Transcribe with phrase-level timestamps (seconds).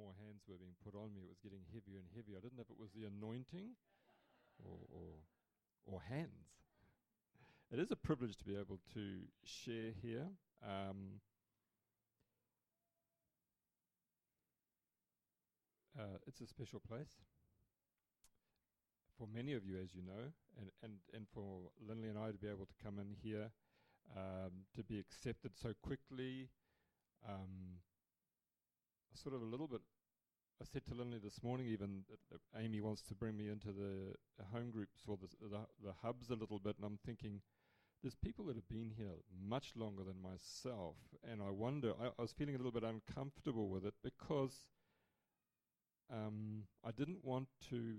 [0.00, 2.40] more hands were being put on me, it was getting heavier and heavier.
[2.40, 3.76] I didn't know if it was the anointing
[4.64, 5.12] or, or,
[5.84, 6.64] or hands.
[7.68, 10.26] It is a privilege to be able to share here.
[10.64, 11.20] Um,
[15.92, 17.20] uh, it's a special place
[19.20, 22.38] for many of you, as you know, and, and, and for Lindley and I to
[22.38, 23.50] be able to come in here,
[24.16, 26.48] um, to be accepted so quickly.
[27.28, 27.84] Um,
[29.14, 29.80] sort of a little bit.
[30.62, 34.14] I said to Lindley this morning, even that Amy wants to bring me into the
[34.52, 37.40] home groups or the, the, the hubs a little bit, and I'm thinking,
[38.02, 40.96] there's people that have been here much longer than myself,
[41.30, 41.92] and I wonder.
[42.00, 44.66] I, I was feeling a little bit uncomfortable with it because
[46.12, 47.96] um, I didn't want to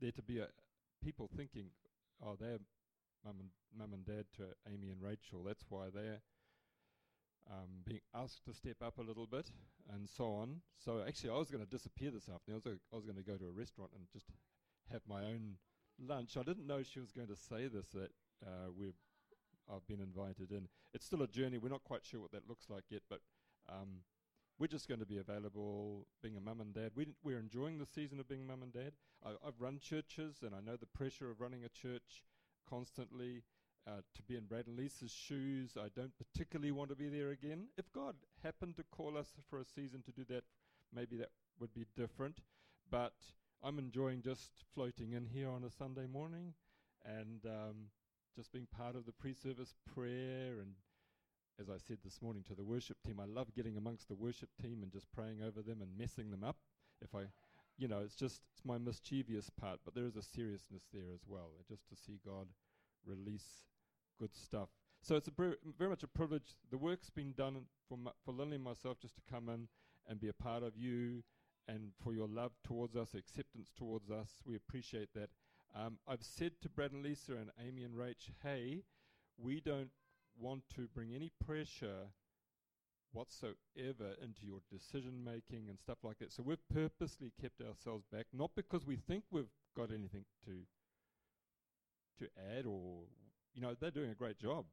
[0.00, 0.48] there to be a,
[1.02, 1.66] people thinking,
[2.24, 2.58] oh, they're
[3.24, 5.42] mum and, mum and dad to Amy and Rachel.
[5.44, 6.20] That's why they're
[7.50, 9.50] um, being asked to step up a little bit
[9.92, 10.60] and so on.
[10.78, 12.62] So actually, I was going to disappear this afternoon.
[12.64, 14.26] I was, was going to go to a restaurant and just
[14.92, 15.54] have my own
[15.98, 16.36] lunch.
[16.36, 18.10] I didn't know she was going to say this that
[18.44, 18.92] uh, we
[19.72, 20.68] I've been invited in.
[20.94, 21.58] It's still a journey.
[21.58, 23.20] We're not quite sure what that looks like yet, but
[23.68, 24.02] um,
[24.58, 26.92] we're just going to be available being a mum and dad.
[26.94, 28.92] We, we're enjoying the season of being mum and dad.
[29.24, 32.22] I, I, have run churches and I know the pressure of running a church
[32.68, 33.42] constantly.
[33.86, 37.30] Uh, to be in Brad and Lisa's shoes, I don't particularly want to be there
[37.30, 37.68] again.
[37.78, 40.42] If God happened to call us for a season to do that,
[40.92, 42.40] maybe that would be different.
[42.90, 43.14] But
[43.62, 46.54] I'm enjoying just floating in here on a Sunday morning
[47.04, 47.76] and um,
[48.34, 50.72] just being part of the pre service prayer and
[51.60, 54.50] as I said this morning to the worship team, I love getting amongst the worship
[54.60, 56.56] team and just praying over them and messing them up.
[57.00, 57.22] If I,
[57.78, 61.20] you know, it's just it's my mischievous part, but there is a seriousness there as
[61.26, 62.48] well, just to see God
[63.06, 63.62] release
[64.18, 64.68] good stuff.
[65.02, 65.56] So it's a very,
[65.88, 66.56] much a privilege.
[66.70, 69.68] The work's been done for my, for Lily and myself just to come in
[70.08, 71.22] and be a part of you,
[71.68, 74.30] and for your love towards us, acceptance towards us.
[74.44, 75.30] We appreciate that.
[75.74, 78.82] Um, I've said to Brad and Lisa and Amy and Rach, hey,
[79.36, 79.90] we don't
[80.38, 82.08] want to bring any pressure
[83.12, 86.32] whatsoever into your decision making and stuff like that.
[86.32, 89.44] So we've purposely kept ourselves back, not because we think we've
[89.76, 90.52] got anything to
[92.18, 93.02] to add or
[93.56, 94.66] you know, they're doing a great job.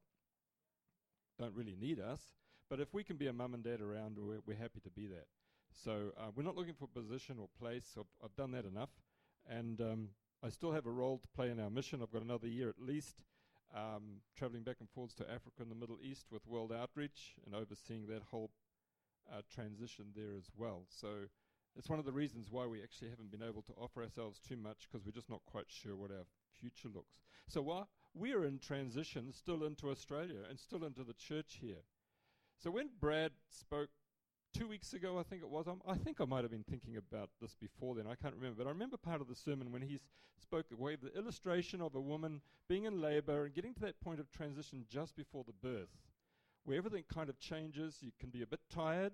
[1.39, 2.21] Don't really need us,
[2.69, 5.07] but if we can be a mum and dad around, we're, we're happy to be
[5.07, 5.25] that.
[5.83, 7.95] So uh, we're not looking for position or place.
[7.97, 8.89] I've, I've done that enough,
[9.49, 10.09] and um,
[10.43, 12.01] I still have a role to play in our mission.
[12.03, 13.23] I've got another year at least
[13.73, 17.55] um, traveling back and forwards to Africa and the Middle East with World Outreach and
[17.55, 18.51] overseeing that whole
[19.31, 20.83] uh, transition there as well.
[20.89, 21.07] So
[21.75, 24.57] it's one of the reasons why we actually haven't been able to offer ourselves too
[24.57, 26.25] much because we're just not quite sure what our
[26.59, 27.23] future looks.
[27.47, 31.83] So while we're in transition still into Australia and still into the church here.
[32.63, 33.89] So when Brad spoke
[34.53, 35.65] two weeks ago, I think it was.
[35.87, 38.05] I think I might have been thinking about this before then.
[38.07, 38.63] I can't remember.
[38.63, 39.99] But I remember part of the sermon when he
[40.39, 44.19] spoke, gave the illustration of a woman being in labor and getting to that point
[44.19, 45.89] of transition just before the birth,
[46.65, 47.97] where everything kind of changes.
[48.01, 49.13] You can be a bit tired.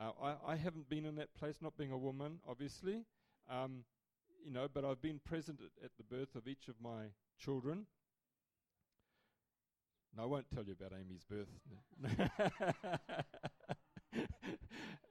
[0.00, 3.04] Uh, I, I, haven't been in that place, not being a woman, obviously.
[3.50, 3.84] Um,
[4.44, 7.06] you know, but I've been present at, at the birth of each of my
[7.38, 7.86] children.
[10.16, 11.48] No, I won't tell you about Amy's birth.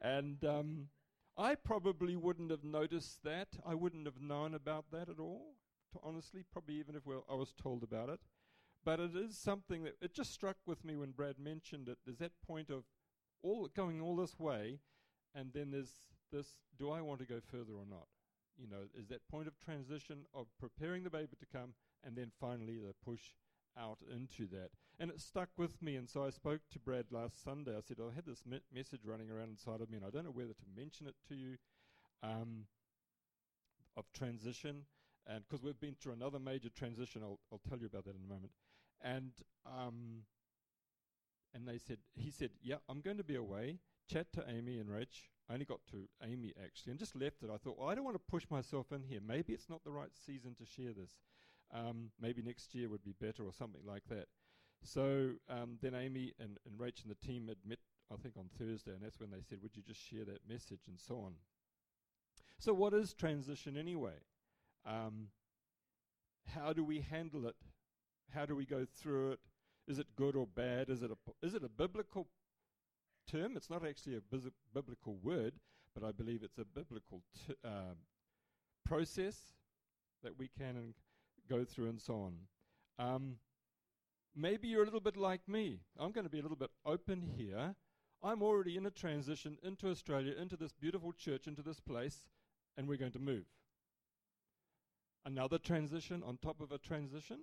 [0.01, 0.87] and um,
[1.37, 3.49] I probably wouldn't have noticed that.
[3.65, 5.55] I wouldn't have known about that at all,
[6.01, 8.19] honestly, probably even if I was told about it.
[8.83, 11.99] But it is something that it just struck with me when Brad mentioned it.
[12.05, 12.83] There's that point of
[13.43, 14.79] all going all this way,
[15.35, 15.91] and then there's
[16.31, 18.07] this: Do I want to go further or not?
[18.57, 21.73] You know, is that point of transition of preparing the baby to come,
[22.03, 23.21] and then finally the push
[23.79, 24.69] out into that.
[24.99, 27.71] And it stuck with me, and so I spoke to Brad last Sunday.
[27.75, 30.25] I said, I had this me- message running around inside of me, and I don't
[30.25, 31.57] know whether to mention it to you
[32.23, 32.65] um,
[33.97, 34.83] of transition.
[35.27, 38.21] And because we've been through another major transition, I'll, I'll tell you about that in
[38.23, 38.51] a moment.
[39.01, 39.31] And
[39.65, 40.23] um,
[41.53, 43.79] and they said, he said, yeah, I'm going to be away.
[44.11, 45.29] Chat to Amy and Rach.
[45.49, 47.49] I only got to Amy actually, and just left it.
[47.53, 49.19] I thought, well, I don't want to push myself in here.
[49.25, 51.11] Maybe it's not the right season to share this.
[51.73, 54.27] Um, maybe next year would be better or something like that.
[54.83, 57.79] So um, then Amy and, and Rach and the team admit,
[58.13, 60.81] I think on Thursday, and that's when they said, Would you just share that message
[60.87, 61.33] and so on.
[62.59, 64.19] So, what is transition anyway?
[64.85, 65.29] Um,
[66.53, 67.55] how do we handle it?
[68.33, 69.39] How do we go through it?
[69.87, 70.89] Is it good or bad?
[70.89, 72.27] Is it a, is it a biblical
[73.29, 73.57] term?
[73.57, 74.21] It's not actually a
[74.73, 75.53] biblical word,
[75.93, 77.95] but I believe it's a biblical t- uh,
[78.85, 79.35] process
[80.23, 80.93] that we can
[81.49, 82.33] go through and so on.
[82.97, 83.35] Um,
[84.35, 85.79] maybe you're a little bit like me.
[85.99, 87.75] I'm going to be a little bit open here.
[88.23, 92.27] I'm already in a transition into Australia, into this beautiful church, into this place,
[92.77, 93.45] and we're going to move.
[95.25, 97.39] Another transition on top of a transition?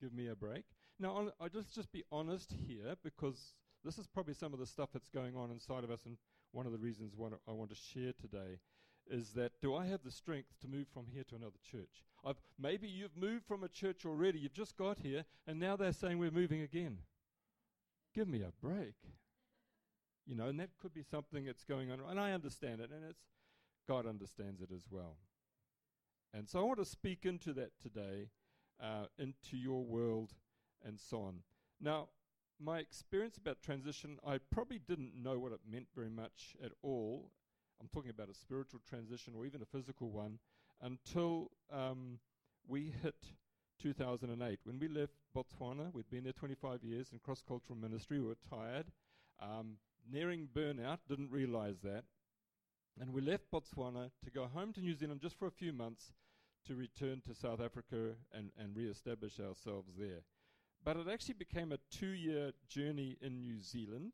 [0.00, 0.64] Give me a break.
[0.98, 3.54] Now, I'll just, just be honest here because
[3.84, 6.16] this is probably some of the stuff that's going on inside of us, and
[6.52, 8.58] one of the reasons why I want to share today
[9.10, 12.04] is that do I have the strength to move from here to another church?
[12.24, 15.92] I've, maybe you've moved from a church already, you've just got here, and now they're
[15.92, 16.98] saying we're moving again.
[18.14, 18.94] Give me a break.
[20.26, 23.04] You know, and that could be something that's going on, and I understand it, and
[23.08, 23.24] it's
[23.88, 25.16] God understands it as well.
[26.32, 28.28] And so I want to speak into that today,
[28.80, 30.32] uh, into your world,
[30.84, 31.40] and so on.
[31.80, 32.08] Now,
[32.60, 37.30] my experience about transition, I probably didn't know what it meant very much at all.
[37.82, 40.38] I'm talking about a spiritual transition or even a physical one
[40.80, 42.20] until um,
[42.68, 43.16] we hit
[43.82, 44.60] 2008.
[44.62, 48.36] When we left Botswana, we'd been there 25 years in cross cultural ministry, we were
[48.48, 48.86] tired,
[49.40, 52.04] um, nearing burnout, didn't realize that.
[53.00, 56.12] And we left Botswana to go home to New Zealand just for a few months
[56.68, 60.20] to return to South Africa and, and re establish ourselves there.
[60.84, 64.12] But it actually became a two year journey in New Zealand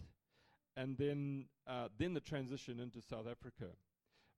[0.79, 3.73] and then, uh, then the transition into South Africa.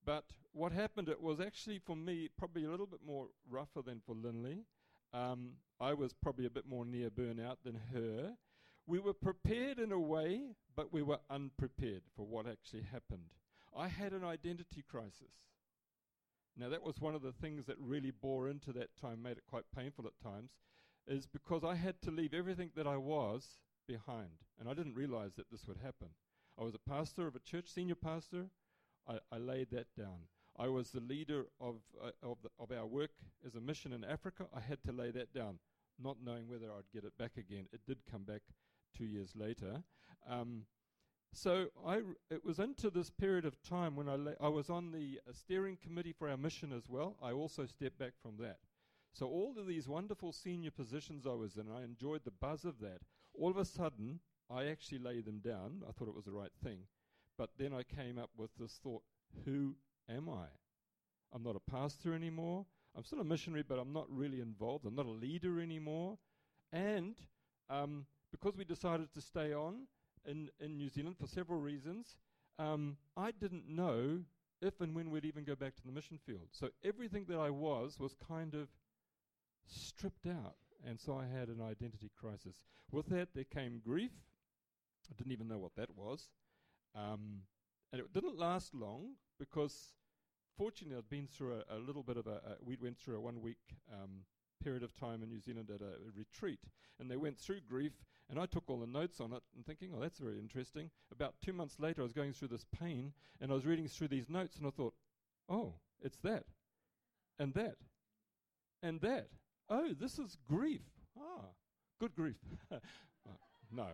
[0.06, 4.00] But what happened, it was actually for me probably a little bit more rougher than
[4.06, 4.64] for Linley.
[5.12, 8.32] Um, I was probably a bit more near burnout than her.
[8.87, 10.40] We were prepared in a way,
[10.75, 13.34] but we were unprepared for what actually happened.
[13.76, 15.34] I had an identity crisis.
[16.56, 19.44] Now, that was one of the things that really bore into that time, made it
[19.48, 20.52] quite painful at times,
[21.06, 23.46] is because I had to leave everything that I was
[23.87, 24.31] behind.
[24.58, 26.08] And I didn't realize that this would happen.
[26.61, 28.51] I was a pastor of a church, senior pastor.
[29.09, 30.29] I, I laid that down.
[30.59, 33.12] I was the leader of, uh, of, the, of our work
[33.47, 34.45] as a mission in Africa.
[34.55, 35.59] I had to lay that down,
[35.99, 37.67] not knowing whether I'd get it back again.
[37.73, 38.43] It did come back
[38.95, 39.83] two years later.
[40.29, 40.65] Um,
[41.33, 45.19] so I, it was into this period of time when I, I was on the
[45.27, 47.17] uh, steering committee for our mission as well.
[47.23, 48.59] I also stepped back from that.
[49.15, 52.81] So all of these wonderful senior positions I was in, I enjoyed the buzz of
[52.81, 53.01] that.
[53.33, 54.21] All of a sudden,
[54.52, 55.82] I actually laid them down.
[55.88, 56.79] I thought it was the right thing.
[57.38, 59.02] But then I came up with this thought
[59.44, 59.76] who
[60.08, 60.47] am I?
[61.32, 62.67] I'm not a pastor anymore.
[62.97, 64.85] I'm still a missionary, but I'm not really involved.
[64.85, 66.19] I'm not a leader anymore.
[66.73, 67.14] And
[67.69, 69.87] um, because we decided to stay on
[70.26, 72.17] in, in New Zealand for several reasons,
[72.58, 74.20] um, I didn't know
[74.61, 76.49] if and when we'd even go back to the mission field.
[76.52, 78.69] So everything that I was was kind of
[79.67, 80.56] stripped out.
[80.87, 82.56] And so I had an identity crisis.
[82.91, 84.12] With that, there came grief.
[85.11, 86.29] I didn't even know what that was.
[86.95, 87.43] Um,
[87.93, 89.95] and it didn't last long because,
[90.57, 93.21] fortunately, I'd been through a, a little bit of a, a, we went through a
[93.21, 93.59] one week
[93.93, 94.25] um,
[94.62, 96.61] period of time in New Zealand at a, a, retreat.
[96.99, 97.93] And they went through grief,
[98.29, 100.91] and I took all the notes on it and thinking, oh, that's very interesting.
[101.11, 104.09] About two months later, I was going through this pain, and I was reading through
[104.09, 104.95] these notes, and I thought,
[105.49, 106.45] oh, it's that,
[107.39, 107.77] and that,
[108.83, 109.29] and that
[109.71, 110.83] oh, this is grief.
[111.19, 111.47] Ah,
[112.01, 112.37] good grief.
[112.73, 112.79] uh,
[113.73, 113.89] no.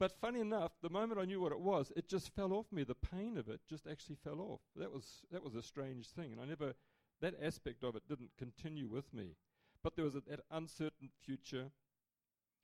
[0.00, 2.84] But funny enough, the moment I knew what it was, it just fell off me.
[2.84, 4.60] The pain of it just actually fell off.
[4.74, 6.72] That was that was a strange thing, and I never
[7.20, 9.36] that aspect of it didn't continue with me.
[9.84, 11.66] But there was a, that uncertain future,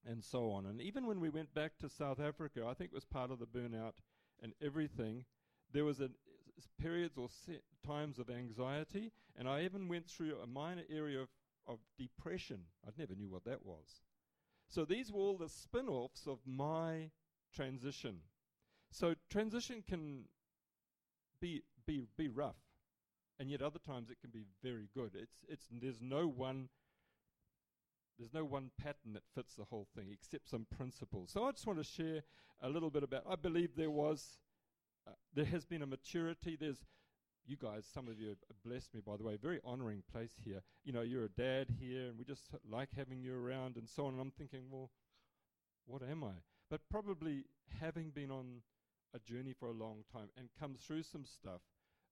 [0.08, 0.64] and so on.
[0.64, 3.38] And even when we went back to South Africa, I think it was part of
[3.38, 4.00] the burnout
[4.42, 5.26] and everything.
[5.70, 6.08] There was a
[6.80, 7.28] periods or
[7.86, 11.28] times of anxiety, and I even went through a minor area of,
[11.66, 12.60] of depression.
[12.86, 14.00] I never knew what that was.
[14.68, 17.10] So these were all the spin offs of my
[17.56, 18.18] transition.
[18.92, 20.24] So transition can
[21.40, 22.56] be, be, be rough,
[23.40, 25.12] and yet other times it can be very good.
[25.14, 26.68] It's, it's, there's no one
[28.18, 31.30] there's no one pattern that fits the whole thing except some principles.
[31.32, 32.22] So I just want to share
[32.62, 33.24] a little bit about.
[33.28, 34.38] I believe there was
[35.06, 36.56] uh, there has been a maturity.
[36.58, 36.84] There's,
[37.46, 40.62] you guys, some of you have blessed me, by the way, very honoring place here.
[40.84, 44.06] You know, you're a dad here, and we just like having you around and so
[44.06, 44.14] on.
[44.14, 44.90] And I'm thinking, well,
[45.86, 46.40] what am I?
[46.70, 47.44] But probably
[47.80, 48.62] having been on
[49.14, 51.60] a journey for a long time and come through some stuff,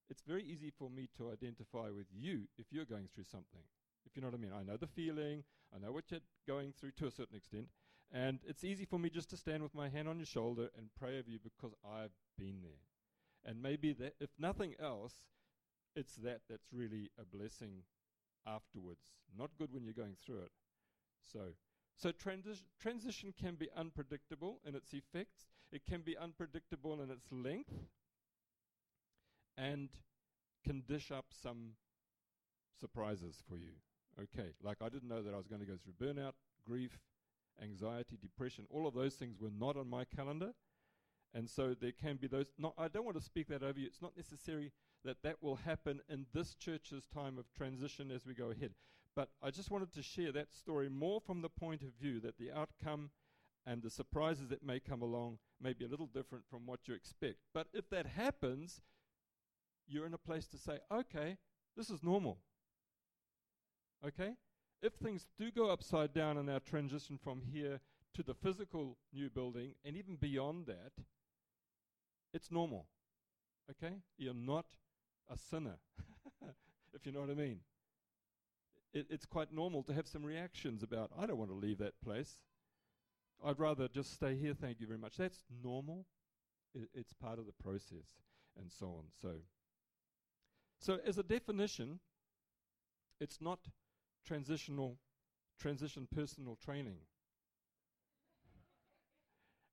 [0.08, 3.62] it's very easy for me to identify with you if you're going through something.
[4.06, 5.44] If you know what I mean, I know the feeling,
[5.74, 7.68] I know what you're going through to a certain extent,
[8.12, 10.88] and it's easy for me just to stand with my hand on your shoulder and
[10.98, 12.82] pray over you because I've been there.
[13.44, 15.14] And maybe that, if nothing else,
[15.96, 17.82] it's that that's really a blessing
[18.46, 19.00] afterwards.
[19.36, 20.52] Not good when you're going through it.
[21.32, 21.40] So,
[21.96, 25.46] so transi- transition can be unpredictable in its effects.
[25.72, 27.72] It can be unpredictable in its length,
[29.56, 29.88] and
[30.64, 31.72] can dish up some
[32.78, 33.72] surprises for you.
[34.20, 36.32] Okay, like I didn't know that I was going to go through burnout,
[36.64, 36.98] grief,
[37.62, 40.52] anxiety, depression, all of those things were not on my calendar.
[41.34, 42.52] And so there can be those.
[42.58, 43.86] Not, I don't want to speak that over you.
[43.86, 44.70] It's not necessary
[45.04, 48.70] that that will happen in this church's time of transition as we go ahead.
[49.16, 52.38] But I just wanted to share that story more from the point of view that
[52.38, 53.10] the outcome
[53.66, 56.94] and the surprises that may come along may be a little different from what you
[56.94, 57.36] expect.
[57.52, 58.80] But if that happens,
[59.86, 61.38] you're in a place to say, okay,
[61.76, 62.38] this is normal.
[64.06, 64.32] Okay?
[64.82, 67.80] If things do go upside down in our transition from here
[68.14, 70.92] to the physical new building and even beyond that,
[72.34, 72.86] it's normal.
[73.70, 73.94] Okay?
[74.18, 74.66] You're not
[75.30, 75.76] a sinner,
[76.92, 77.60] if you know what I mean.
[78.94, 82.00] It, it's quite normal to have some reactions about, I don't want to leave that
[82.02, 82.38] place.
[83.44, 85.16] I'd rather just stay here, thank you very much.
[85.16, 86.06] That's normal.
[86.74, 88.06] It, it's part of the process
[88.58, 89.04] and so on.
[89.20, 89.32] So,
[90.78, 91.98] so as a definition,
[93.20, 93.58] it's not
[94.24, 94.98] transitional,
[95.60, 96.98] transition personal training.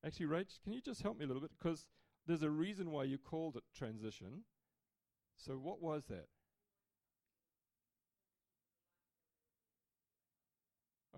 [0.04, 1.52] Actually, Rach, can you just help me a little bit?
[1.58, 1.86] Because
[2.26, 4.44] there's a reason why you called it transition.
[5.38, 6.28] So, what was that?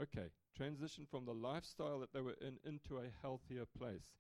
[0.03, 4.12] Okay, transition from the lifestyle that they were in into a healthier place.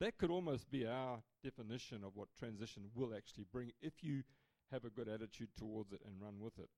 [0.00, 4.24] That could almost be our definition of what transition will actually bring if you
[4.72, 6.68] have a good attitude towards it and run with it.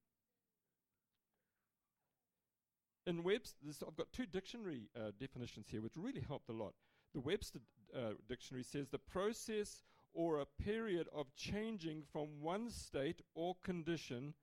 [3.06, 6.74] In Webster, I've got two dictionary uh, definitions here, which really helped a lot.
[7.14, 7.60] The Webster
[7.96, 14.34] uh, dictionary says the process or a period of changing from one state or condition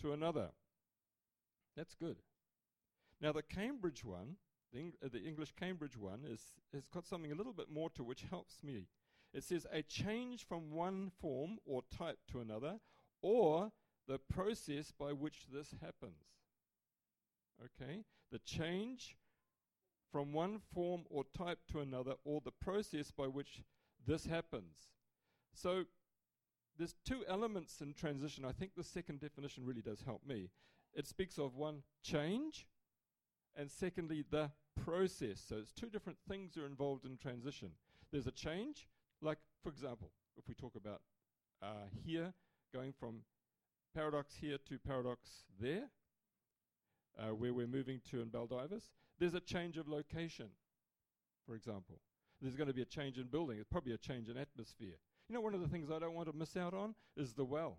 [0.00, 0.48] to another.
[1.76, 2.16] That's good.
[3.22, 4.36] Now, the Cambridge one,
[4.72, 6.40] the, Eng- uh, the English Cambridge one, is,
[6.74, 8.88] has got something a little bit more to which helps me.
[9.32, 12.80] It says a change from one form or type to another,
[13.22, 13.70] or
[14.08, 16.24] the process by which this happens.
[17.64, 18.02] Okay?
[18.32, 19.16] The change
[20.10, 23.62] from one form or type to another, or the process by which
[24.04, 24.90] this happens.
[25.54, 25.84] So
[26.76, 28.44] there's two elements in transition.
[28.44, 30.50] I think the second definition really does help me.
[30.92, 32.66] It speaks of one, change,
[33.56, 34.50] and secondly, the
[34.84, 35.42] process.
[35.46, 37.70] So it's two different things are involved in transition.
[38.10, 38.88] There's a change,
[39.20, 41.00] like, for example, if we talk about
[41.62, 42.32] uh, here,
[42.72, 43.22] going from
[43.94, 45.84] paradox here to paradox there,
[47.18, 50.48] uh, where we're moving to in Baldivis, there's a change of location,
[51.46, 52.00] for example.
[52.40, 53.58] There's going to be a change in building.
[53.58, 54.96] It's probably a change in atmosphere.
[55.28, 57.44] You know, one of the things I don't want to miss out on is the
[57.44, 57.78] well.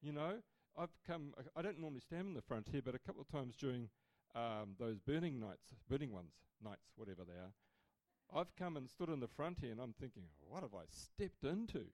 [0.00, 0.36] You know,
[0.78, 3.54] I've come, I don't normally stand in the front here, but a couple of times
[3.56, 3.88] during
[4.34, 7.52] um, those burning nights, burning ones, nights, whatever they are,
[8.40, 11.44] I've come and stood in the front here and I'm thinking, what have I stepped
[11.44, 11.84] into?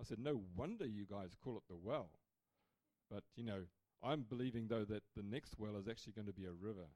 [0.00, 2.10] I said, no wonder you guys call it the well.
[3.10, 3.62] But, you know,
[4.02, 6.88] I'm believing, though, that the next well is actually going to be a river.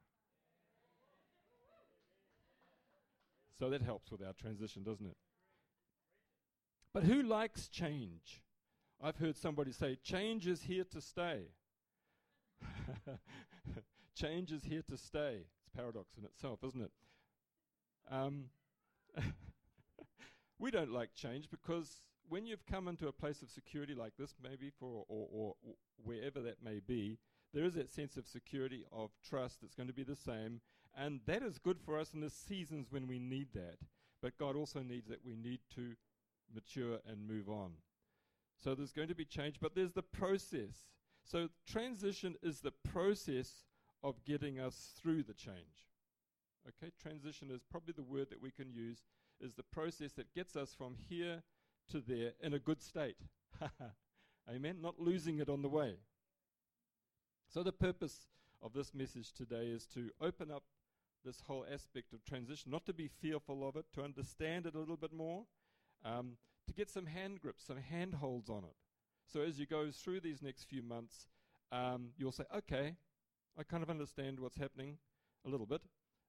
[3.57, 5.17] So that helps with our transition, doesn't it?
[6.93, 8.41] But who likes change?
[9.03, 11.43] I've heard somebody say, change is here to stay.
[14.19, 15.43] change is here to stay.
[15.55, 16.91] It's a paradox in itself, isn't it?
[18.11, 18.45] Um,
[20.59, 24.35] we don't like change because when you've come into a place of security like this,
[24.41, 25.55] maybe for or, or,
[26.03, 27.17] wherever that may be,
[27.53, 30.61] there is that sense of security, of trust that's going to be the same.
[30.97, 33.77] And that is good for us in the seasons when we need that.
[34.21, 35.95] But God also needs that we need to
[36.53, 37.73] mature and move on.
[38.61, 40.87] So there's going to be change, but there's the process.
[41.23, 43.65] So transition is the process
[44.03, 45.89] of getting us through the change.
[46.67, 49.03] Okay, transition is probably the word that we can use,
[49.39, 51.43] is the process that gets us from here
[51.89, 53.17] to there in a good state.
[54.49, 54.77] Amen.
[54.81, 55.95] Not losing it on the way.
[57.47, 58.27] So, the purpose
[58.61, 60.63] of this message today is to open up
[61.25, 64.79] this whole aspect of transition, not to be fearful of it, to understand it a
[64.79, 65.45] little bit more,
[66.05, 66.37] um,
[66.67, 68.75] to get some hand grips, some handholds on it.
[69.31, 71.27] So, as you go through these next few months,
[71.71, 72.95] um, you'll say, okay,
[73.59, 74.97] I kind of understand what's happening
[75.45, 75.81] a little bit.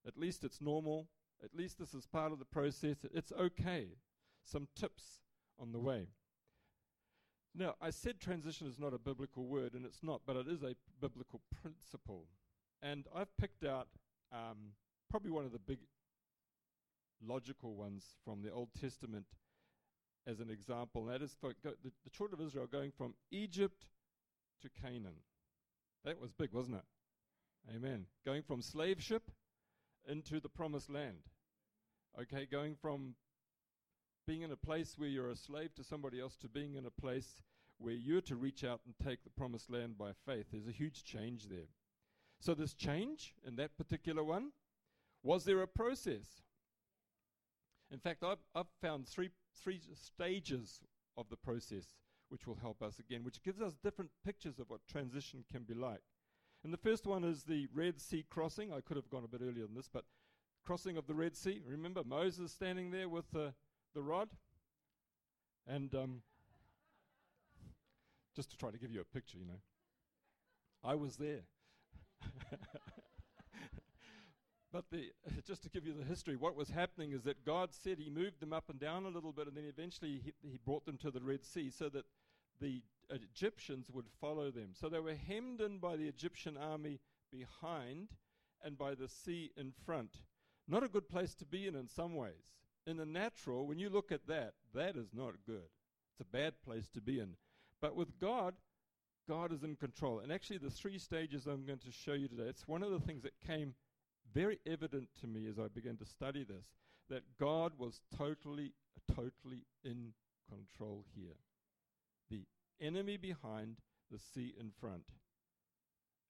[0.04, 1.06] At least it's normal.
[1.44, 2.96] At least this is part of the process.
[3.14, 3.86] It's okay.
[4.42, 5.20] Some tips
[5.58, 6.08] on the way.
[7.54, 10.62] Now, I said transition is not a biblical word, and it's not, but it is
[10.62, 12.26] a biblical principle.
[12.82, 13.88] And I've picked out
[14.32, 14.72] um,
[15.08, 15.78] probably one of the big
[17.24, 19.26] logical ones from the Old Testament
[20.26, 21.02] as an example.
[21.02, 23.86] And that is for the, the children of Israel going from Egypt
[24.62, 25.22] to Canaan.
[26.04, 26.84] That was big, wasn't it?
[27.68, 28.06] Amen.
[28.24, 29.30] Going from slave ship
[30.08, 31.28] into the promised land.
[32.20, 33.14] Okay, going from
[34.26, 36.90] being in a place where you're a slave to somebody else to being in a
[36.90, 37.42] place
[37.78, 40.46] where you're to reach out and take the promised land by faith.
[40.52, 41.68] There's a huge change there.
[42.38, 44.52] So, this change in that particular one
[45.22, 46.42] Was there a process?
[47.90, 49.30] In fact, I've, I've found three,
[49.62, 50.80] three stages
[51.16, 51.96] of the process
[52.28, 55.74] which will help us again, which gives us different pictures of what transition can be
[55.74, 56.02] like.
[56.62, 58.72] And the first one is the Red Sea crossing.
[58.72, 60.04] I could have gone a bit earlier than this, but
[60.64, 61.60] crossing of the Red Sea.
[61.66, 63.54] Remember Moses standing there with the,
[63.94, 64.28] the rod?
[65.66, 66.22] And um,
[68.36, 69.60] just to try to give you a picture, you know,
[70.84, 71.40] I was there.
[74.72, 75.12] but the,
[75.46, 78.40] just to give you the history, what was happening is that God said He moved
[78.40, 81.10] them up and down a little bit, and then eventually He, he brought them to
[81.10, 82.04] the Red Sea so that
[82.60, 84.70] the Egyptians would follow them.
[84.72, 87.00] So they were hemmed in by the Egyptian army
[87.30, 88.08] behind
[88.62, 90.16] and by the sea in front.
[90.68, 92.54] Not a good place to be in in some ways.
[92.86, 95.68] In the natural, when you look at that, that is not good.
[96.12, 97.34] It's a bad place to be in.
[97.80, 98.54] But with God,
[99.28, 100.20] God is in control.
[100.20, 103.00] And actually, the three stages I'm going to show you today, it's one of the
[103.00, 103.74] things that came
[104.32, 106.66] very evident to me as I began to study this
[107.08, 108.72] that God was totally,
[109.14, 110.12] totally in
[110.48, 111.34] control here.
[112.80, 113.76] Enemy behind,
[114.10, 115.04] the sea in front.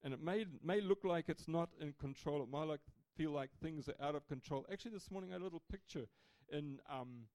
[0.03, 2.43] And it may, may look like it's not in control.
[2.43, 2.81] It might like,
[3.17, 4.67] feel like things are out of control.
[4.73, 6.07] Actually, this morning I had a little picture
[6.51, 7.27] in um,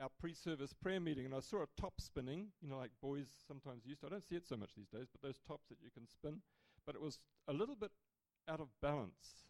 [0.00, 2.48] our pre-service prayer meeting, and I saw a top spinning.
[2.62, 4.06] You know, like boys sometimes used to.
[4.06, 6.40] I don't see it so much these days, but those tops that you can spin.
[6.86, 7.18] But it was
[7.48, 7.90] a little bit
[8.48, 9.46] out of balance.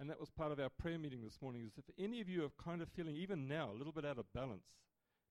[0.00, 1.62] And that was part of our prayer meeting this morning.
[1.64, 4.18] Is if any of you are kind of feeling, even now, a little bit out
[4.18, 4.66] of balance,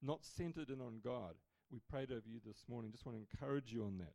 [0.02, 1.36] not centered in on God,
[1.72, 2.92] we prayed over you this morning.
[2.92, 4.14] Just want to encourage you on that.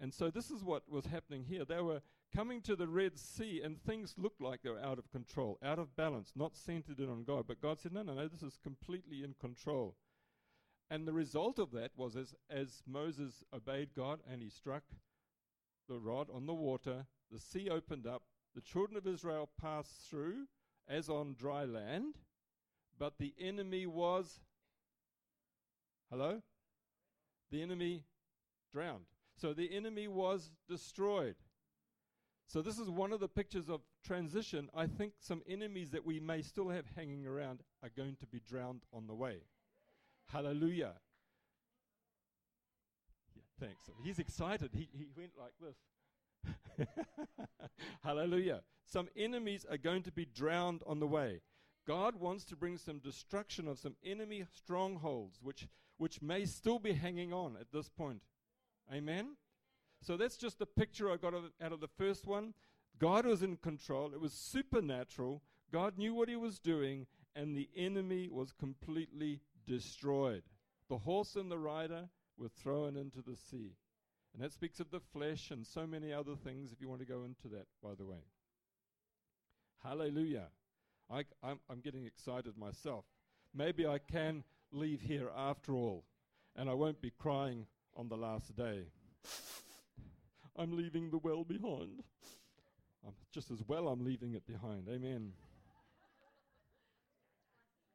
[0.00, 1.64] And so this is what was happening here.
[1.64, 2.00] They were
[2.34, 5.78] coming to the Red Sea, and things looked like they were out of control, out
[5.78, 7.44] of balance, not centered in on God.
[7.46, 9.96] But God said, No, no, no, this is completely in control.
[10.90, 14.82] And the result of that was as, as Moses obeyed God and he struck
[15.88, 18.22] the rod on the water, the sea opened up,
[18.54, 20.46] the children of Israel passed through
[20.88, 22.16] as on dry land,
[22.98, 24.40] but the enemy was.
[26.10, 26.42] Hello?
[27.54, 28.02] The enemy
[28.72, 29.04] drowned.
[29.36, 31.36] So the enemy was destroyed.
[32.48, 34.68] So this is one of the pictures of transition.
[34.74, 38.40] I think some enemies that we may still have hanging around are going to be
[38.40, 39.36] drowned on the way.
[40.32, 40.94] Hallelujah.
[43.36, 43.82] Yeah, thanks.
[44.02, 44.70] He's excited.
[44.74, 46.88] He, he went like this.
[48.02, 48.62] Hallelujah.
[48.84, 51.40] Some enemies are going to be drowned on the way.
[51.86, 56.92] God wants to bring some destruction of some enemy strongholds, which, which may still be
[56.92, 58.22] hanging on at this point.
[58.92, 59.36] Amen?
[60.02, 62.54] So that's just the picture I got out of the first one.
[62.98, 65.42] God was in control, it was supernatural.
[65.72, 70.44] God knew what he was doing, and the enemy was completely destroyed.
[70.88, 73.72] The horse and the rider were thrown into the sea.
[74.32, 77.06] And that speaks of the flesh and so many other things, if you want to
[77.06, 78.18] go into that, by the way.
[79.82, 80.48] Hallelujah.
[81.10, 83.04] I, am getting excited myself.
[83.54, 84.42] Maybe I can
[84.74, 86.04] leave here after all,
[86.56, 88.84] and I won't be crying on the last day.
[90.56, 92.02] I'm leaving the well behind.
[93.06, 94.88] Um, just as well, I'm leaving it behind.
[94.88, 95.32] Amen.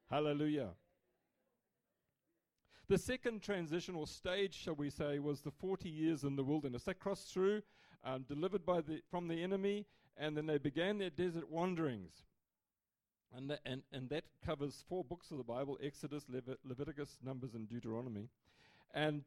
[0.10, 0.70] Hallelujah.
[2.88, 6.84] The second transitional stage, shall we say, was the 40 years in the wilderness.
[6.84, 7.62] They crossed through,
[8.04, 9.86] um, delivered by the, from the enemy,
[10.18, 12.24] and then they began their desert wanderings.
[13.36, 16.26] And, and, and that covers four books of the Bible Exodus,
[16.64, 18.30] Leviticus, Numbers, and Deuteronomy.
[18.94, 19.24] And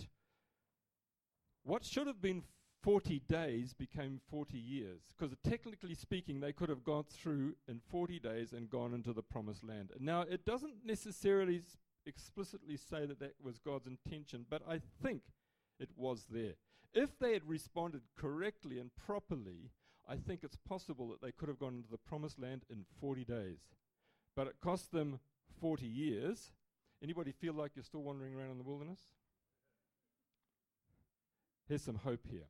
[1.62, 2.42] what should have been
[2.82, 5.02] 40 days became 40 years.
[5.16, 9.22] Because technically speaking, they could have gone through in 40 days and gone into the
[9.22, 9.90] promised land.
[10.00, 11.62] Now, it doesn't necessarily
[12.06, 15.22] explicitly say that that was God's intention, but I think
[15.78, 16.54] it was there.
[16.92, 19.70] If they had responded correctly and properly,
[20.08, 23.24] I think it's possible that they could have gone into the promised land in 40
[23.24, 23.68] days.
[24.34, 25.20] But it cost them
[25.60, 26.52] 40 years.
[27.02, 29.00] Anybody feel like you're still wandering around in the wilderness?
[31.68, 32.48] Here's some hope here.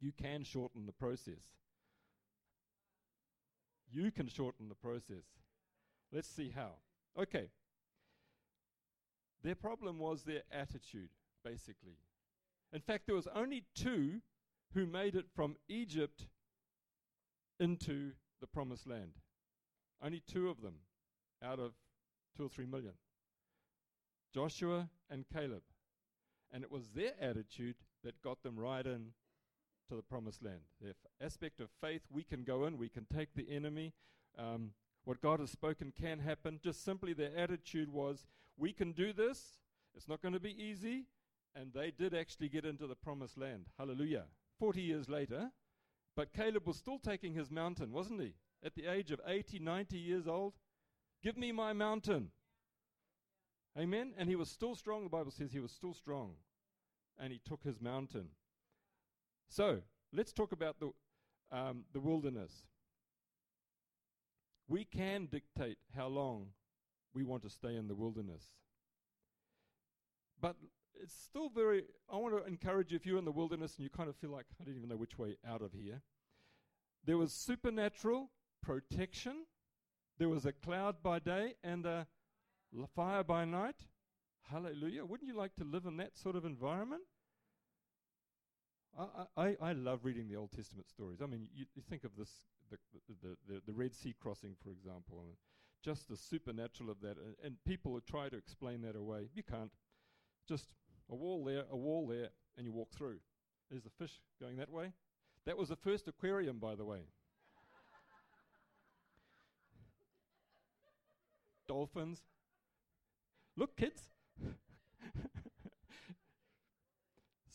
[0.00, 1.42] You can shorten the process.
[3.90, 5.24] You can shorten the process.
[6.12, 6.72] Let's see how.
[7.18, 7.48] Okay.
[9.42, 11.10] Their problem was their attitude,
[11.44, 11.98] basically.
[12.72, 14.20] In fact, there was only two
[14.74, 16.26] who made it from Egypt
[17.58, 19.12] into the promised land.
[20.02, 20.74] Only two of them
[21.42, 21.72] out of
[22.36, 22.92] two or three million
[24.34, 25.62] Joshua and Caleb.
[26.52, 29.12] And it was their attitude that got them right in
[29.88, 30.60] to the promised land.
[30.80, 33.92] The aspect of faith, we can go in, we can take the enemy.
[34.38, 34.70] Um,
[35.04, 36.60] what God has spoken can happen.
[36.62, 39.58] Just simply their attitude was, we can do this.
[39.94, 41.06] It's not going to be easy.
[41.54, 43.66] And they did actually get into the promised land.
[43.78, 44.24] Hallelujah.
[44.58, 45.50] 40 years later.
[46.14, 48.34] But Caleb was still taking his mountain, wasn't he?
[48.66, 50.54] At the age of 80, 90 years old?
[51.22, 52.30] Give me my mountain.
[53.78, 54.12] Amen.
[54.18, 55.04] And he was still strong.
[55.04, 56.32] The Bible says he was still strong.
[57.18, 58.28] And he took his mountain.
[59.48, 59.78] So
[60.12, 60.90] let's talk about the,
[61.56, 62.64] um, the wilderness.
[64.68, 66.48] We can dictate how long
[67.14, 68.42] we want to stay in the wilderness.
[70.40, 70.56] But
[71.00, 73.90] it's still very, I want to encourage you if you're in the wilderness and you
[73.90, 76.02] kind of feel like, I don't even know which way out of here.
[77.04, 78.30] There was supernatural
[78.62, 79.44] protection,
[80.18, 82.06] there was a cloud by day and a
[82.94, 83.76] fire by night.
[84.50, 85.04] Hallelujah.
[85.04, 87.02] Wouldn't you like to live in that sort of environment?
[88.98, 91.20] I, I, I love reading the Old Testament stories.
[91.22, 92.30] I mean, you, you think of this,
[92.70, 92.78] the,
[93.22, 95.34] the, the, the, Red Sea crossing, for example, and
[95.84, 97.16] just the supernatural of that.
[97.18, 99.28] And, and people try to explain that away.
[99.34, 99.70] You can't.
[100.48, 100.72] Just
[101.10, 103.18] a wall there, a wall there, and you walk through.
[103.70, 104.92] There's a fish going that way.
[105.44, 107.00] That was the first aquarium, by the way.
[111.66, 112.22] Dolphins.
[113.56, 114.02] Look, kids.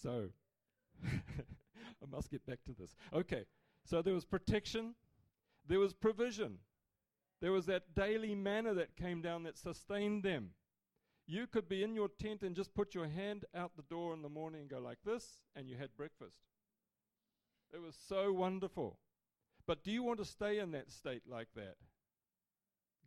[0.02, 0.30] so,
[1.06, 2.96] I must get back to this.
[3.14, 3.46] Okay,
[3.86, 4.96] so there was protection,
[5.68, 6.58] there was provision,
[7.42, 10.52] there was that daily manna that came down that sustained them.
[11.28, 14.22] You could be in your tent and just put your hand out the door in
[14.22, 16.38] the morning and go like this, and you had breakfast.
[17.74, 18.98] It was so wonderful.
[19.66, 21.76] But do you want to stay in that state like that?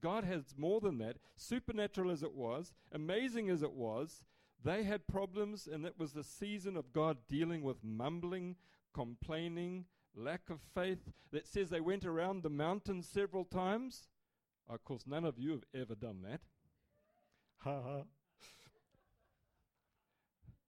[0.05, 1.17] God has more than that.
[1.35, 4.23] Supernatural as it was, amazing as it was,
[4.63, 8.57] they had problems, and it was the season of God dealing with mumbling,
[8.93, 11.11] complaining, lack of faith.
[11.33, 14.09] That says they went around the mountain several times.
[14.69, 16.43] Of course, none of you have ever done that.
[17.61, 18.03] Ha ha.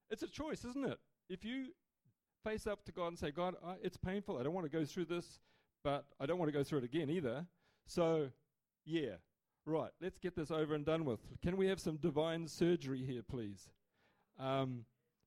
[0.09, 0.99] It's a choice, isn't it?
[1.29, 1.66] If you
[2.42, 4.38] face up to God and say, God, I, it's painful.
[4.38, 5.40] I don't want to go through this,
[5.85, 7.44] but I don't want to go through it again either.
[7.87, 8.31] So,
[8.87, 9.16] yeah,
[9.66, 11.20] right, let's get this over and done with.
[11.42, 13.68] Can we have some divine surgery here, please?
[14.38, 14.85] Um,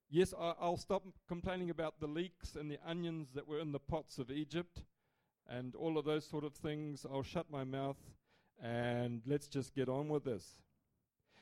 [0.10, 3.80] yes, I, I'll stop complaining about the leeks and the onions that were in the
[3.80, 4.84] pots of Egypt
[5.47, 7.06] and all of those sort of things.
[7.12, 7.97] I'll shut my mouth
[8.62, 10.58] and let's just get on with this.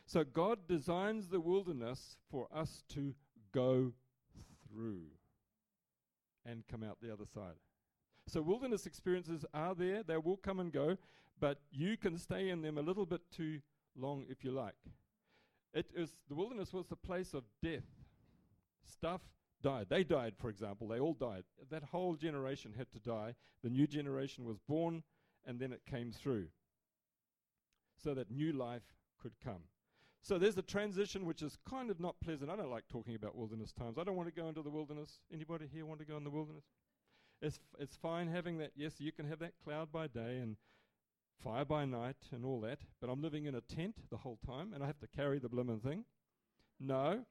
[0.06, 3.14] So, God designs the wilderness for us to
[3.54, 3.92] go
[4.72, 5.02] through
[6.46, 7.56] and come out the other side.
[8.28, 10.98] So, wilderness experiences are there, they will come and go,
[11.40, 13.60] but you can stay in them a little bit too
[13.96, 14.76] long if you like.
[15.74, 17.84] It is the wilderness was the place of death.
[18.90, 19.22] Stuff
[19.62, 19.88] died.
[19.90, 20.88] They died, for example.
[20.88, 21.44] They all died.
[21.70, 23.36] That whole generation had to die.
[23.64, 25.04] The new generation was born,
[25.46, 26.48] and then it came through,
[28.02, 28.84] so that new life
[29.22, 29.64] could come.
[30.22, 32.50] So there's a transition which is kind of not pleasant.
[32.50, 33.98] I don't like talking about wilderness times.
[33.98, 35.20] I don't want to go into the wilderness.
[35.34, 36.66] Anybody here want to go in the wilderness?
[37.42, 38.72] It's, f- it's fine having that.
[38.76, 40.58] Yes, you can have that cloud by day and
[41.44, 44.74] fire by night and all that, but I'm living in a tent the whole time
[44.74, 46.06] and I have to carry the blooming thing.
[46.80, 47.26] No.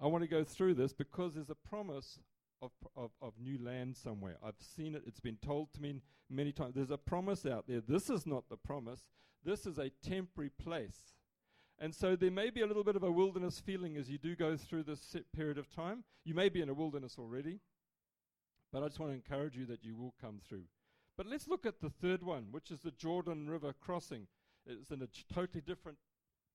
[0.00, 2.18] I want to go through this because there's a promise
[2.60, 4.36] of, of, of new land somewhere.
[4.44, 6.00] I've seen it, it's been told to me
[6.30, 6.74] many times.
[6.74, 7.80] There's a promise out there.
[7.80, 9.04] This is not the promise,
[9.44, 11.14] this is a temporary place.
[11.78, 14.36] And so there may be a little bit of a wilderness feeling as you do
[14.36, 16.04] go through this period of time.
[16.24, 17.58] You may be in a wilderness already,
[18.72, 20.64] but I just want to encourage you that you will come through.
[21.22, 24.26] But let's look at the third one, which is the Jordan River crossing.
[24.66, 25.98] It's in a totally different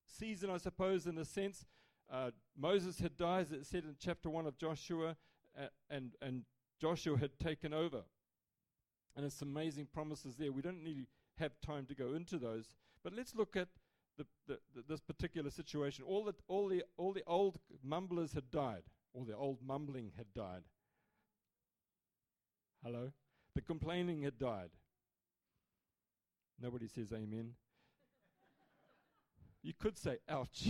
[0.06, 1.64] season, I suppose, in a sense.
[2.12, 5.16] Uh, Moses had died, as it said in chapter 1 of Joshua,
[5.58, 6.42] uh, and, and
[6.78, 8.02] Joshua had taken over.
[9.16, 10.52] And some amazing promises there.
[10.52, 11.06] We don't to
[11.38, 12.66] have time to go into those.
[13.02, 13.68] But let's look at
[14.18, 16.04] the, the, the, this particular situation.
[16.06, 18.82] All the, all, the, all the old mumblers had died,
[19.14, 20.64] all the old mumbling had died.
[22.84, 23.12] Hello?
[23.54, 24.70] The complaining had died.
[26.60, 27.54] Nobody says amen.
[29.62, 30.68] you could say, ouch.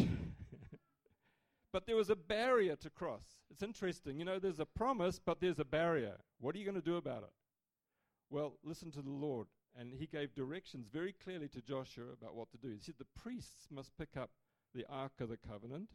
[1.72, 3.24] but there was a barrier to cross.
[3.50, 4.18] It's interesting.
[4.18, 6.16] You know, there's a promise, but there's a barrier.
[6.40, 7.32] What are you going to do about it?
[8.30, 9.46] Well, listen to the Lord.
[9.78, 12.68] And he gave directions very clearly to Joshua about what to do.
[12.68, 14.30] He said the priests must pick up
[14.74, 15.90] the Ark of the Covenant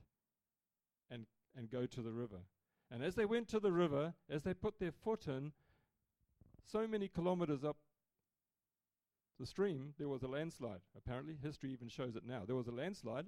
[1.11, 2.41] and, and go to the river.
[2.89, 5.51] And as they went to the river, as they put their foot in,
[6.65, 7.77] so many kilometers up
[9.39, 10.81] the stream, there was a landslide.
[10.97, 12.43] Apparently, history even shows it now.
[12.45, 13.25] There was a landslide,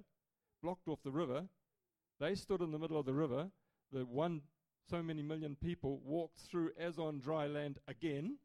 [0.62, 1.44] blocked off the river.
[2.20, 3.50] They stood in the middle of the river.
[3.92, 4.42] The one,
[4.88, 8.38] so many million people walked through as on dry land again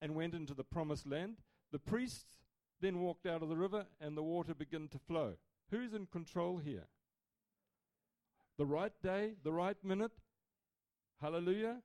[0.00, 1.36] and went into the promised land.
[1.72, 2.38] The priests
[2.80, 5.34] then walked out of the river and the water began to flow.
[5.70, 6.86] Who's in control here?
[8.56, 10.12] The right day, the right minute?
[11.20, 11.78] Hallelujah.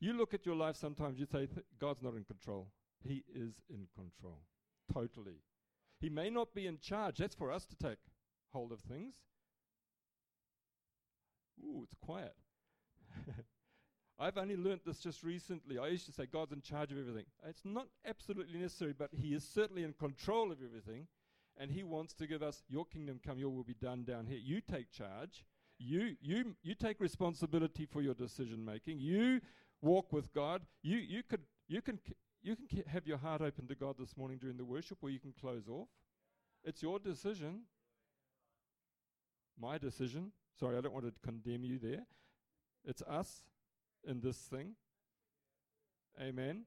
[0.00, 1.48] You look at your life sometimes, you say,
[1.80, 2.68] God's not in control.
[3.02, 4.42] He is in control,
[4.92, 5.42] totally.
[6.00, 7.18] He may not be in charge.
[7.18, 7.98] That's for us to take
[8.52, 9.14] hold of things.
[11.64, 12.34] Ooh, it's quiet.
[14.20, 15.78] I've only learnt this just recently.
[15.78, 17.26] I used to say God's in charge of everything.
[17.46, 21.06] It's not absolutely necessary, but He is certainly in control of everything.
[21.56, 24.38] And He wants to give us, Your kingdom come, Your will be done down here.
[24.40, 25.44] You take charge.
[25.78, 28.98] You, you, you take responsibility for your decision making.
[28.98, 29.40] You
[29.82, 30.62] walk with God.
[30.82, 31.98] You, you, could, you can,
[32.42, 35.18] you can have your heart open to God this morning during the worship, or you
[35.18, 35.88] can close off.
[36.64, 37.62] It's your decision.
[39.60, 40.32] My decision.
[40.58, 42.06] Sorry, I don't want to condemn you there.
[42.84, 43.42] It's us
[44.06, 44.74] in this thing.
[46.20, 46.64] Amen.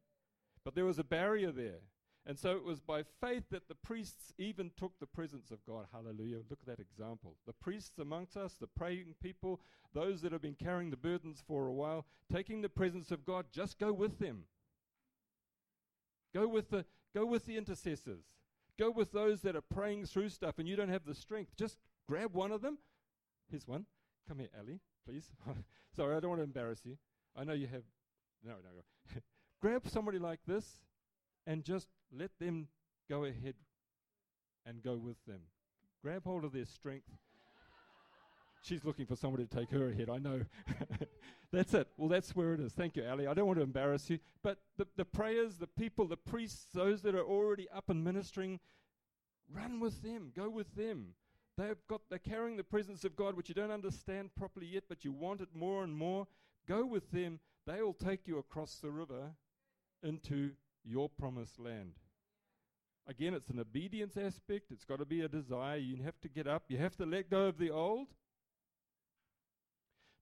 [0.64, 1.80] But there was a barrier there.
[2.26, 5.88] And so it was by faith that the priests even took the presence of God.
[5.92, 6.42] Hallelujah.
[6.50, 7.36] Look at that example.
[7.48, 9.60] The priests amongst us, the praying people,
[9.94, 13.46] those that have been carrying the burdens for a while, taking the presence of God,
[13.52, 14.44] just go with them.
[16.34, 18.24] Go with the go with the intercessors.
[18.78, 21.56] Go with those that are praying through stuff and you don't have the strength.
[21.58, 22.78] Just grab one of them.
[23.50, 23.86] Here's one.
[24.28, 25.30] Come here, Ali, please.
[25.96, 26.98] Sorry, I don't want to embarrass you.
[27.36, 27.84] I know you have.
[28.44, 29.20] No, no.
[29.62, 30.66] Grab somebody like this
[31.46, 32.68] and just let them
[33.10, 33.56] go ahead
[34.66, 35.42] and go with them.
[36.04, 37.10] Grab hold of their strength.
[38.64, 40.42] She's looking for somebody to take her ahead, I know.
[41.52, 41.88] that's it.
[41.98, 42.74] Well, that's where it is.
[42.74, 43.26] Thank you, Ali.
[43.26, 44.20] I don't want to embarrass you.
[44.44, 48.60] But the, the prayers, the people, the priests, those that are already up and ministering,
[49.52, 50.32] run with them.
[50.36, 51.16] Go with them.
[51.58, 55.04] They've got, they're carrying the presence of God, which you don't understand properly yet, but
[55.04, 56.28] you want it more and more.
[56.68, 57.40] Go with them.
[57.66, 59.32] They will take you across the river
[60.04, 60.52] into
[60.84, 61.94] your promised land.
[63.08, 64.72] Again, it's an obedience aspect.
[64.72, 65.78] It's got to be a desire.
[65.78, 66.64] You have to get up.
[66.68, 68.08] You have to let go of the old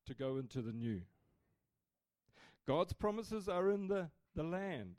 [0.08, 1.02] to go into the new.
[2.68, 4.96] God's promises are in the, the land.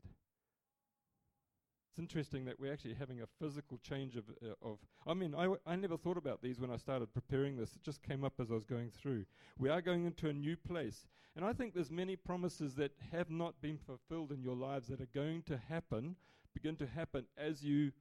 [1.91, 5.41] It's interesting that we're actually having a physical change of, uh, of I mean, I,
[5.41, 7.75] w- I never thought about these when I started preparing this.
[7.75, 9.25] It just came up as I was going through.
[9.59, 11.05] We are going into a new place.
[11.35, 15.01] And I think there's many promises that have not been fulfilled in your lives that
[15.01, 16.15] are going to happen,
[16.53, 17.91] begin to happen as you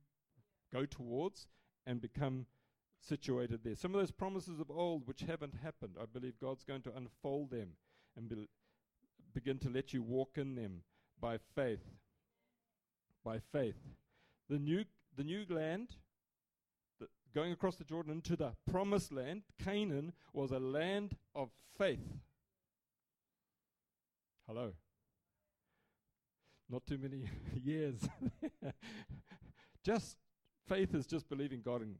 [0.73, 1.49] go towards
[1.85, 2.47] and become
[3.01, 3.75] situated there.
[3.75, 7.51] Some of those promises of old which haven't happened, I believe God's going to unfold
[7.51, 7.71] them
[8.17, 8.37] and be
[9.33, 10.83] begin to let you walk in them
[11.21, 11.85] by faith
[13.25, 13.77] by faith.
[14.49, 14.85] The new,
[15.17, 15.97] the new land,
[16.99, 22.21] the, going across the Jordan into the promised land, Canaan, was a land of faith.
[24.47, 24.73] Hello.
[26.69, 27.29] Not too many
[27.63, 27.97] years.
[29.85, 30.17] just
[30.69, 31.97] faith is just believing God and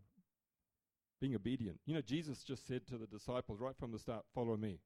[1.21, 1.79] being obedient.
[1.87, 4.79] You know, Jesus just said to the disciples right from the start, Follow me.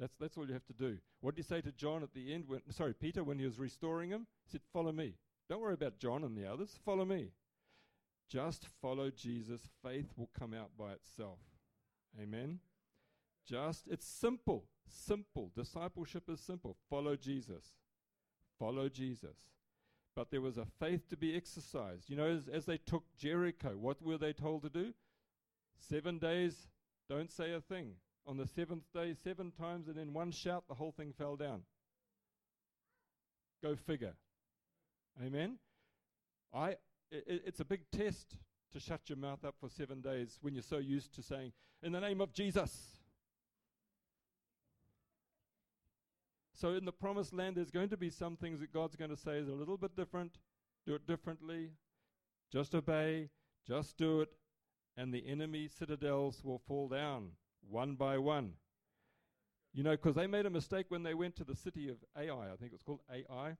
[0.00, 0.98] That's, that's all you have to do.
[1.20, 2.44] What did he say to John at the end?
[2.46, 4.26] When, sorry, Peter, when he was restoring him?
[4.44, 5.14] He said, Follow me.
[5.52, 6.78] Don't worry about John and the others.
[6.82, 7.28] Follow me.
[8.26, 9.60] Just follow Jesus.
[9.84, 11.40] Faith will come out by itself.
[12.18, 12.60] Amen.
[13.46, 14.64] Just, it's simple.
[14.88, 15.50] Simple.
[15.54, 16.78] Discipleship is simple.
[16.88, 17.74] Follow Jesus.
[18.58, 19.36] Follow Jesus.
[20.16, 22.08] But there was a faith to be exercised.
[22.08, 24.94] You know, as, as they took Jericho, what were they told to do?
[25.86, 26.66] Seven days,
[27.10, 27.96] don't say a thing.
[28.26, 31.64] On the seventh day, seven times, and in one shout, the whole thing fell down.
[33.62, 34.14] Go figure.
[35.20, 35.58] Amen.
[36.54, 36.70] I,
[37.10, 38.36] it, it's a big test
[38.72, 41.92] to shut your mouth up for seven days when you're so used to saying, In
[41.92, 43.02] the name of Jesus.
[46.54, 49.16] So, in the promised land, there's going to be some things that God's going to
[49.16, 50.38] say is a little bit different.
[50.86, 51.70] Do it differently.
[52.52, 53.30] Just obey.
[53.66, 54.28] Just do it.
[54.96, 57.30] And the enemy citadels will fall down
[57.68, 58.52] one by one.
[59.72, 62.52] You know, because they made a mistake when they went to the city of Ai.
[62.52, 63.56] I think it was called Ai.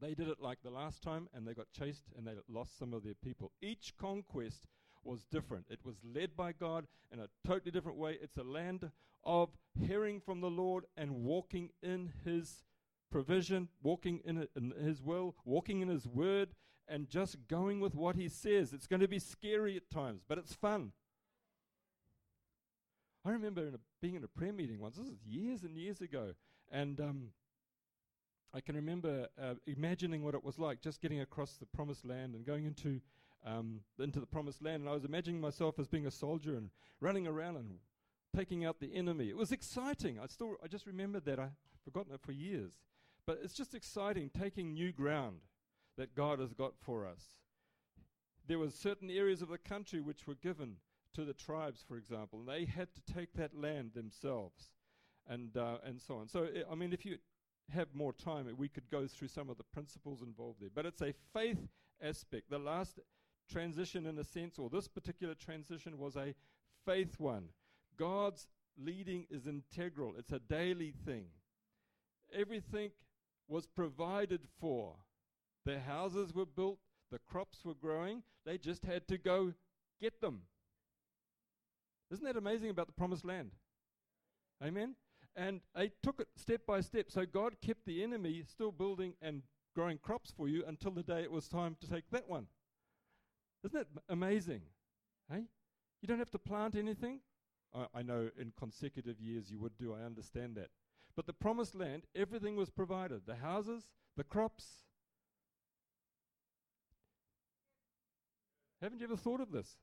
[0.00, 2.92] They did it like the last time and they got chased and they lost some
[2.92, 3.52] of their people.
[3.62, 4.66] Each conquest
[5.04, 5.66] was different.
[5.70, 8.18] It was led by God in a totally different way.
[8.20, 8.90] It's a land
[9.24, 12.64] of hearing from the Lord and walking in His
[13.10, 16.50] provision, walking in, in His will, walking in His word,
[16.88, 18.72] and just going with what He says.
[18.72, 20.92] It's going to be scary at times, but it's fun.
[23.24, 26.00] I remember in a, being in a prayer meeting once, this is years and years
[26.00, 26.34] ago,
[26.70, 27.28] and um,
[28.56, 32.34] I can remember uh, imagining what it was like just getting across the promised land
[32.34, 33.02] and going into
[33.44, 34.80] um, into the promised land.
[34.80, 37.78] And I was imagining myself as being a soldier and running around and
[38.34, 39.28] taking out the enemy.
[39.28, 40.18] It was exciting.
[40.18, 41.38] I still I just remembered that.
[41.38, 41.50] I've
[41.84, 42.72] forgotten it for years.
[43.26, 45.40] But it's just exciting taking new ground
[45.98, 47.24] that God has got for us.
[48.48, 50.76] There were certain areas of the country which were given
[51.12, 54.72] to the tribes, for example, and they had to take that land themselves,
[55.28, 56.28] and uh, and so on.
[56.28, 57.18] So I mean, if you
[57.74, 60.70] have more time, we could go through some of the principles involved there.
[60.74, 61.58] But it's a faith
[62.02, 62.50] aspect.
[62.50, 62.98] The last
[63.50, 66.34] transition, in a sense, or this particular transition, was a
[66.84, 67.48] faith one.
[67.96, 68.46] God's
[68.78, 71.26] leading is integral, it's a daily thing.
[72.34, 72.90] Everything
[73.48, 74.94] was provided for.
[75.64, 76.78] Their houses were built,
[77.10, 79.54] the crops were growing, they just had to go
[80.00, 80.42] get them.
[82.10, 83.50] Isn't that amazing about the promised land?
[84.62, 84.94] Amen?
[85.36, 87.10] And they took it step by step.
[87.10, 89.42] So God kept the enemy still building and
[89.74, 92.46] growing crops for you until the day it was time to take that one.
[93.62, 94.62] Isn't that amazing?
[95.30, 95.44] Hey?
[96.00, 97.20] You don't have to plant anything.
[97.74, 100.70] I, I know in consecutive years you would do, I understand that.
[101.14, 103.84] But the promised land, everything was provided the houses,
[104.16, 104.84] the crops.
[108.80, 109.76] Haven't you ever thought of this?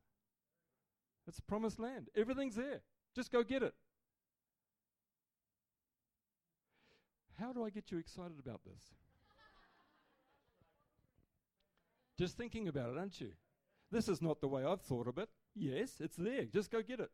[1.28, 2.10] It's promised land.
[2.16, 2.82] Everything's there.
[3.16, 3.74] Just go get it.
[7.44, 8.82] How do I get you excited about this?
[12.18, 13.32] Just thinking about it, aren't you?
[13.92, 15.28] This is not the way I've thought of it.
[15.54, 16.46] Yes, it's there.
[16.46, 17.12] Just go get it.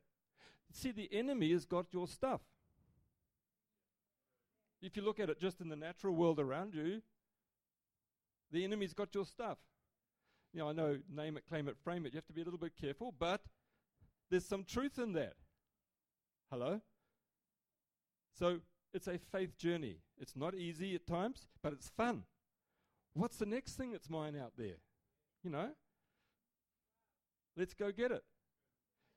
[0.71, 2.41] See, the enemy has got your stuff.
[4.83, 7.01] If you look at it just in the natural world around you,
[8.51, 9.57] the enemy's got your stuff.
[10.53, 12.13] Know, I know name it, claim it, frame it.
[12.13, 13.41] You have to be a little bit careful, but
[14.29, 15.33] there's some truth in that.
[16.51, 16.81] Hello?
[18.37, 18.59] So
[18.93, 19.97] it's a faith journey.
[20.19, 22.23] It's not easy at times, but it's fun.
[23.13, 24.77] What's the next thing that's mine out there?
[25.43, 25.69] You know?
[27.55, 28.23] Let's go get it.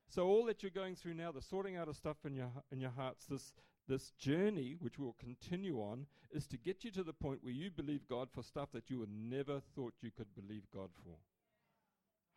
[0.09, 2.81] So all that you're going through now, the sorting out of stuff in your in
[2.81, 3.55] your hearts, this
[3.89, 7.71] this journey, which we'll continue on, is to get you to the point where you
[7.71, 11.17] believe God for stuff that you would never thought you could believe God for.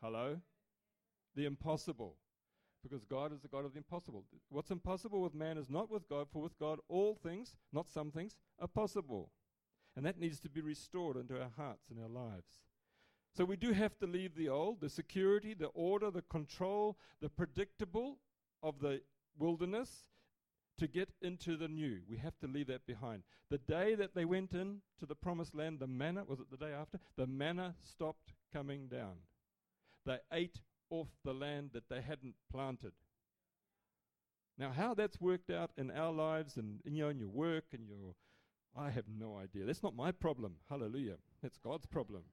[0.01, 0.37] Hello?
[1.35, 2.15] The impossible.
[2.87, 4.23] Because God is the God of the impossible.
[4.49, 8.11] What's impossible with man is not with God, for with God all things, not some
[8.11, 9.31] things, are possible.
[9.95, 12.59] And that needs to be restored into our hearts and our lives.
[13.35, 17.29] So we do have to leave the old, the security, the order, the control, the
[17.29, 18.19] predictable
[18.61, 19.01] of the
[19.39, 19.89] wilderness
[20.77, 22.01] to get into the new.
[22.07, 23.23] We have to leave that behind.
[23.49, 26.57] The day that they went in to the promised land, the manna, was it the
[26.63, 26.99] day after?
[27.17, 29.15] The manna stopped coming down.
[30.05, 32.93] They ate off the land that they hadn't planted.
[34.57, 37.65] Now, how that's worked out in our lives and in, you know, in your work
[37.73, 38.15] and your,
[38.77, 39.65] I have no idea.
[39.65, 40.55] That's not my problem.
[40.69, 41.17] Hallelujah.
[41.41, 42.23] That's God's problem.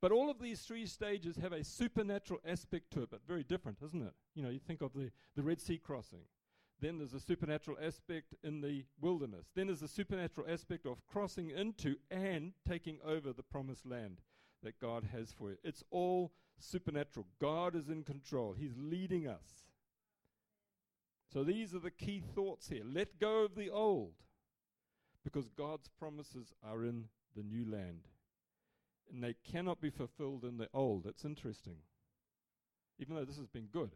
[0.00, 3.78] But all of these three stages have a supernatural aspect to it, but very different,
[3.84, 4.12] isn't it?
[4.34, 6.20] You know, you think of the, the Red Sea crossing.
[6.80, 9.46] Then there's a supernatural aspect in the wilderness.
[9.54, 14.20] Then there's a supernatural aspect of crossing into and taking over the promised land
[14.62, 15.56] that God has for you.
[15.64, 17.26] It's all supernatural.
[17.40, 19.68] God is in control, He's leading us.
[21.32, 22.82] So these are the key thoughts here.
[22.84, 24.14] Let go of the old
[25.24, 27.04] because God's promises are in
[27.36, 28.08] the new land
[29.12, 31.06] and they cannot be fulfilled in the old.
[31.06, 31.76] It's interesting.
[32.98, 33.90] Even though this has been good.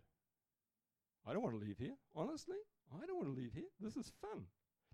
[1.27, 2.57] I don't want to leave here, honestly.
[2.92, 3.70] I don't want to leave here.
[3.81, 4.44] This is fun.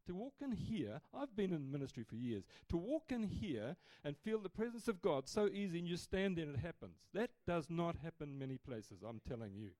[0.08, 2.44] To walk in here, I've been in ministry for years.
[2.70, 6.36] To walk in here and feel the presence of God so easy and you stand
[6.38, 6.96] there and it happens.
[7.12, 9.72] That does not happen many places, I'm telling you.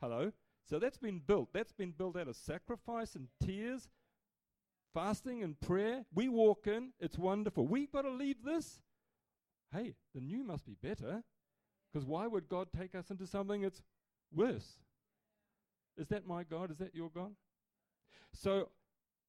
[0.00, 0.32] Hello?
[0.68, 1.50] So that's been built.
[1.52, 3.88] That's been built out of sacrifice and tears,
[4.92, 6.04] fasting and prayer.
[6.12, 7.64] We walk in, it's wonderful.
[7.68, 8.80] We've got to leave this
[9.72, 11.22] hey, the new must be better.
[11.92, 13.82] Because why would God take us into something that's
[14.34, 14.78] worse?
[15.96, 16.72] Is that my God?
[16.72, 17.32] Is that your God?
[18.32, 18.68] So,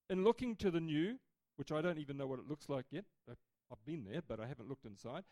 [0.10, 1.18] in looking to the new,
[1.56, 4.48] which I don't even know what it looks like yet, I've been there, but I
[4.48, 5.24] haven't looked inside.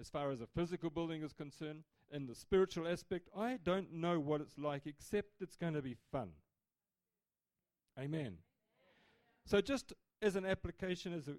[0.00, 4.18] As far as a physical building is concerned, in the spiritual aspect, I don't know
[4.20, 6.30] what it's like, except it's going to be fun.
[7.98, 8.36] Amen.
[9.44, 9.92] So, just
[10.22, 11.34] as an application, as a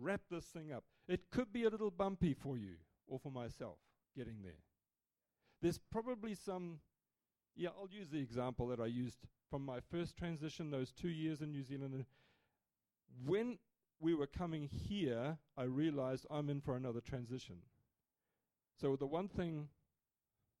[0.00, 0.84] wrap this thing up.
[1.08, 3.78] It could be a little bumpy for you or for myself
[4.16, 4.62] getting there.
[5.62, 6.78] There's probably some,
[7.56, 9.18] yeah, I'll use the example that I used
[9.50, 12.04] from my first transition, those two years in New Zealand.
[13.24, 13.58] When
[14.00, 17.56] we were coming here, I realized I'm in for another transition.
[18.80, 19.68] So the one thing,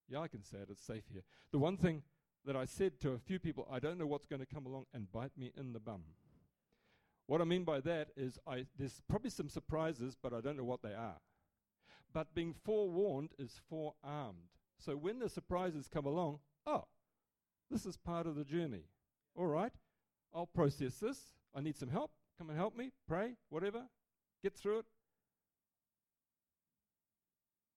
[0.08, 1.22] yeah, I can say it, it's safe here.
[1.52, 2.02] The one thing
[2.44, 4.86] that I said to a few people, I don't know what's going to come along
[4.92, 6.02] and bite me in the bum.
[7.26, 10.64] What I mean by that is I, there's probably some surprises, but I don't know
[10.64, 11.20] what they are.
[12.12, 14.50] But being forewarned is forearmed.
[14.78, 16.84] So when the surprises come along, oh,
[17.70, 18.84] this is part of the journey.
[19.36, 19.72] All right,
[20.34, 21.18] I'll process this.
[21.54, 22.10] I need some help.
[22.38, 22.92] Come and help me.
[23.06, 23.82] Pray, whatever.
[24.42, 24.84] Get through it.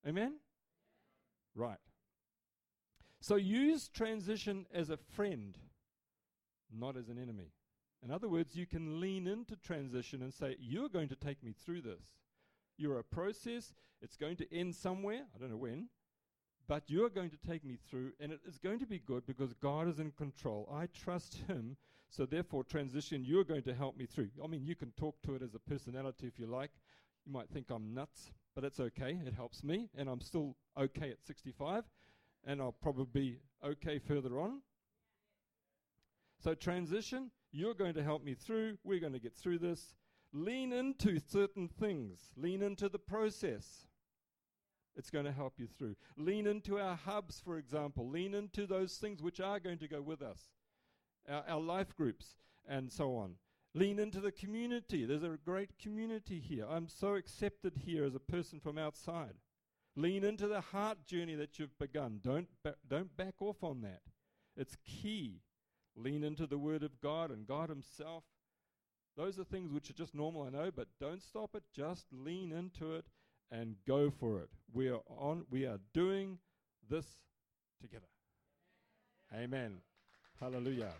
[0.07, 0.35] Amen?
[1.55, 1.77] Right.
[3.19, 5.57] So use transition as a friend,
[6.71, 7.51] not as an enemy.
[8.03, 11.53] In other words, you can lean into transition and say, You're going to take me
[11.53, 12.03] through this.
[12.77, 13.73] You're a process.
[14.01, 15.21] It's going to end somewhere.
[15.33, 15.87] I don't know when.
[16.67, 19.53] But you're going to take me through, and it is going to be good because
[19.53, 20.69] God is in control.
[20.73, 21.75] I trust Him.
[22.09, 24.29] So, therefore, transition, you're going to help me through.
[24.43, 26.71] I mean, you can talk to it as a personality if you like.
[27.25, 29.19] You might think I'm nuts, but it's okay.
[29.25, 31.83] It helps me, and I'm still okay at 65,
[32.45, 34.61] and I'll probably be okay further on.
[36.43, 38.77] So, transition, you're going to help me through.
[38.83, 39.95] We're going to get through this.
[40.33, 43.87] Lean into certain things, lean into the process.
[44.95, 45.95] It's going to help you through.
[46.17, 48.07] Lean into our hubs, for example.
[48.07, 50.49] Lean into those things which are going to go with us,
[51.27, 52.35] our, our life groups,
[52.67, 53.35] and so on.
[53.73, 55.03] Lean into the community.
[55.03, 56.65] There's a great community here.
[56.69, 59.33] I'm so accepted here as a person from outside.
[59.95, 62.19] Lean into the heart journey that you've begun.
[62.23, 64.01] Don't, ba- don't back off on that.
[64.55, 65.41] It's key.
[65.95, 68.23] Lean into the Word of God and God Himself.
[69.15, 71.63] Those are things which are just normal, I know, but don't stop it.
[71.75, 73.05] Just lean into it
[73.53, 74.49] and go for it.
[74.73, 75.45] We are on.
[75.49, 76.39] We are doing
[76.89, 77.05] this
[77.81, 78.07] together.
[79.33, 79.77] Amen.
[80.39, 80.93] Hallelujah.